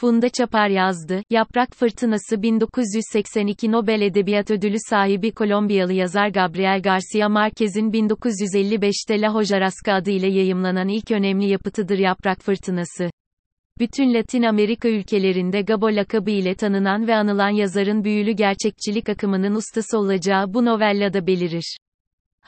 [0.00, 1.22] Funda Çapar yazdı.
[1.30, 9.94] Yaprak Fırtınası 1982 Nobel Edebiyat Ödülü sahibi Kolombiyalı yazar Gabriel Garcia Marquez'in 1955'te La Hojarasca
[9.94, 13.10] adıyla yayımlanan ilk önemli yapıtıdır Yaprak Fırtınası.
[13.78, 19.98] Bütün Latin Amerika ülkelerinde Gabo lakabı ile tanınan ve anılan yazarın büyülü gerçekçilik akımının ustası
[19.98, 21.76] olacağı bu novellada belirir.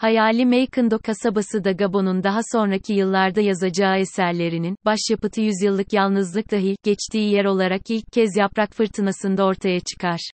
[0.01, 7.33] Hayali Macondo kasabası da Gabon'un daha sonraki yıllarda yazacağı eserlerinin, başyapıtı yüzyıllık yalnızlık dahil, geçtiği
[7.33, 10.31] yer olarak ilk kez yaprak fırtınasında ortaya çıkar.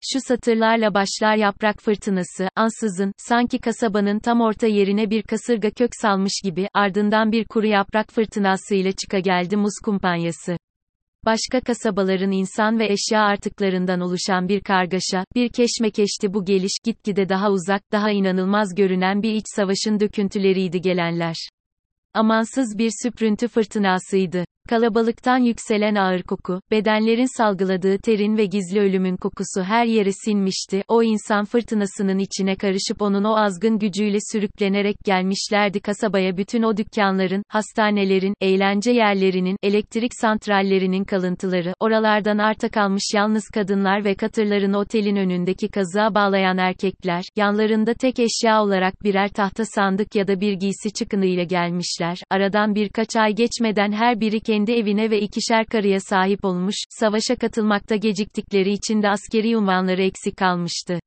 [0.00, 6.40] Şu satırlarla başlar yaprak fırtınası, ansızın, sanki kasabanın tam orta yerine bir kasırga kök salmış
[6.44, 10.56] gibi, ardından bir kuru yaprak fırtınasıyla çıka geldi muz kumpanyası.
[11.26, 17.50] Başka kasabaların insan ve eşya artıklarından oluşan bir kargaşa, bir keşmekeşti bu geliş, gitgide daha
[17.50, 21.36] uzak, daha inanılmaz görünen bir iç savaşın döküntüleriydi gelenler.
[22.14, 24.44] Amansız bir süprüntü fırtınasıydı.
[24.68, 30.82] Kalabalıktan yükselen ağır koku, bedenlerin salgıladığı terin ve gizli ölümün kokusu her yere sinmişti.
[30.88, 37.42] O insan fırtınasının içine karışıp onun o azgın gücüyle sürüklenerek gelmişlerdi kasabaya bütün o dükkanların,
[37.48, 45.68] hastanelerin, eğlence yerlerinin, elektrik santrallerinin kalıntıları, oralardan arta kalmış yalnız kadınlar ve katırların otelin önündeki
[45.68, 51.44] kazığa bağlayan erkekler, yanlarında tek eşya olarak birer tahta sandık ya da bir giysi çıkınıyla
[51.44, 52.18] gelmişler.
[52.30, 57.36] Aradan birkaç ay geçmeden her biri kendi kendi evine ve ikişer karıya sahip olmuş, savaşa
[57.36, 61.00] katılmakta geciktikleri için de askeri unvanları eksik kalmıştı.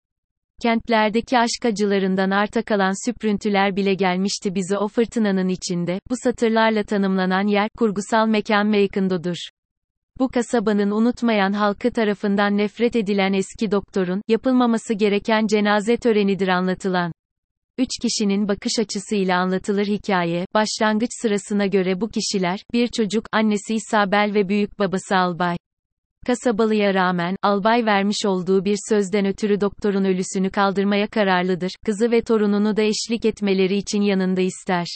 [0.61, 7.47] Kentlerdeki aşk acılarından arta kalan süprüntüler bile gelmişti bize o fırtınanın içinde, bu satırlarla tanımlanan
[7.47, 9.37] yer, kurgusal mekan Meykindo'dur.
[10.19, 17.11] Bu kasabanın unutmayan halkı tarafından nefret edilen eski doktorun, yapılmaması gereken cenaze törenidir anlatılan.
[17.79, 24.31] Üç kişinin bakış açısıyla anlatılır hikaye, başlangıç sırasına göre bu kişiler, bir çocuk, annesi İsabel
[24.33, 25.57] ve büyük babası Albay.
[26.25, 32.77] Kasabalıya rağmen, albay vermiş olduğu bir sözden ötürü doktorun ölüsünü kaldırmaya kararlıdır, kızı ve torununu
[32.77, 34.87] da eşlik etmeleri için yanında ister.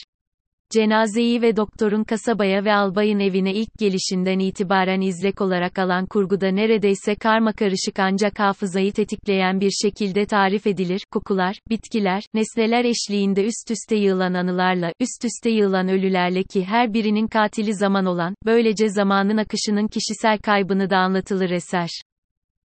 [0.74, 7.16] Cenazeyi ve doktorun kasabaya ve albayın evine ilk gelişinden itibaren izlek olarak alan kurguda neredeyse
[7.16, 11.02] karma karışık ancak hafızayı tetikleyen bir şekilde tarif edilir.
[11.12, 17.28] Kokular, bitkiler, nesneler eşliğinde üst üste yığılan anılarla, üst üste yığılan ölülerle ki her birinin
[17.28, 21.90] katili zaman olan, böylece zamanın akışının kişisel kaybını da anlatılır eser.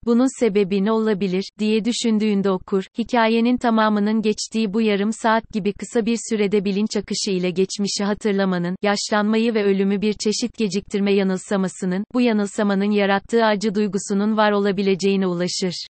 [0.07, 6.07] Bunun sebebi ne olabilir, diye düşündüğünde okur, hikayenin tamamının geçtiği bu yarım saat gibi kısa
[6.07, 12.21] bir sürede bilinç akışı ile geçmişi hatırlamanın, yaşlanmayı ve ölümü bir çeşit geciktirme yanılsamasının, bu
[12.21, 15.87] yanılsamanın yarattığı acı duygusunun var olabileceğine ulaşır.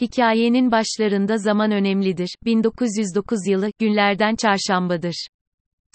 [0.00, 2.34] Hikayenin başlarında zaman önemlidir.
[2.44, 5.26] 1909 yılı, günlerden çarşambadır.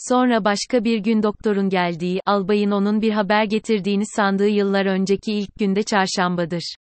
[0.09, 5.55] Sonra başka bir gün doktorun geldiği, albayın onun bir haber getirdiğini sandığı yıllar önceki ilk
[5.59, 6.75] günde çarşambadır.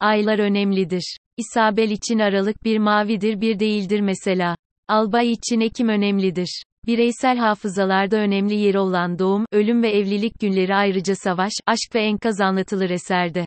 [0.00, 1.16] Aylar önemlidir.
[1.36, 4.56] İsabel için Aralık bir mavidir bir değildir mesela.
[4.88, 6.62] Albay için Ekim önemlidir.
[6.86, 12.40] Bireysel hafızalarda önemli yeri olan doğum, ölüm ve evlilik günleri ayrıca savaş, aşk ve enkaz
[12.40, 13.46] anlatılır eserde.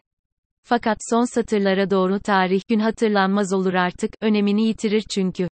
[0.63, 5.47] Fakat son satırlara doğru tarih gün hatırlanmaz olur artık, önemini yitirir çünkü.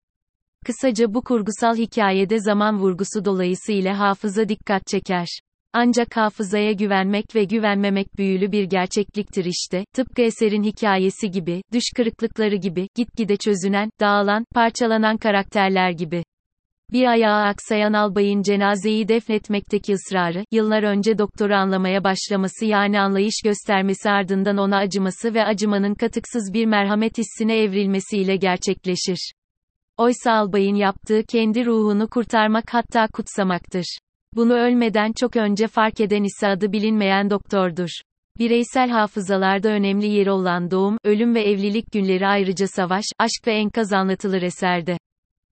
[0.66, 5.28] Kısaca bu kurgusal hikayede zaman vurgusu dolayısıyla hafıza dikkat çeker.
[5.74, 12.56] Ancak hafızaya güvenmek ve güvenmemek büyülü bir gerçekliktir işte, tıpkı eserin hikayesi gibi, düş kırıklıkları
[12.56, 16.24] gibi, gitgide çözünen, dağılan, parçalanan karakterler gibi.
[16.94, 24.10] Bir ayağı aksayan albayın cenazeyi defnetmekteki ısrarı, yıllar önce doktoru anlamaya başlaması yani anlayış göstermesi
[24.10, 29.32] ardından ona acıması ve acımanın katıksız bir merhamet hissine evrilmesiyle gerçekleşir.
[29.98, 33.98] Oysa albayın yaptığı kendi ruhunu kurtarmak hatta kutsamaktır.
[34.38, 37.90] Bunu ölmeden çok önce fark eden ise adı bilinmeyen doktordur.
[38.40, 43.94] Bireysel hafızalarda önemli yeri olan doğum, ölüm ve evlilik günleri ayrıca savaş, aşk ve enkaz
[43.94, 44.98] anlatılır eserde.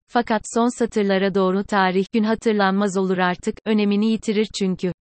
[0.06, 4.92] Fakat son satırlara doğru tarih gün hatırlanmaz olur artık, önemini yitirir çünkü.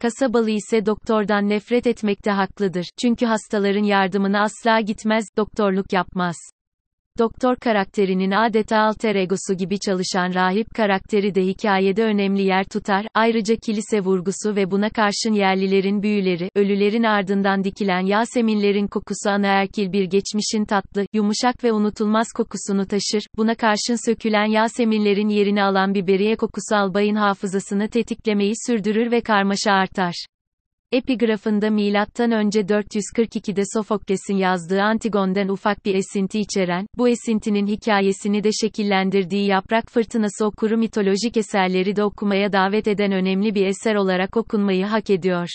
[0.00, 2.86] Kasabalı ise doktordan nefret etmekte haklıdır.
[3.02, 6.36] Çünkü hastaların yardımına asla gitmez, doktorluk yapmaz.
[7.18, 13.56] Doktor karakterinin adeta alter egosu gibi çalışan rahip karakteri de hikayede önemli yer tutar, ayrıca
[13.56, 20.64] kilise vurgusu ve buna karşın yerlilerin büyüleri, ölülerin ardından dikilen Yaseminlerin kokusu anaerkil bir geçmişin
[20.64, 27.16] tatlı, yumuşak ve unutulmaz kokusunu taşır, buna karşın sökülen Yaseminlerin yerini alan biberiye kokusu albayın
[27.16, 30.14] hafızasını tetiklemeyi sürdürür ve karmaşa artar.
[30.92, 31.70] Epigrafında
[32.32, 39.90] önce 442'de Sofokles'in yazdığı Antigon'den ufak bir esinti içeren, bu esintinin hikayesini de şekillendirdiği Yaprak
[39.90, 45.48] Fırtınası okuru mitolojik eserleri de okumaya davet eden önemli bir eser olarak okunmayı hak ediyor.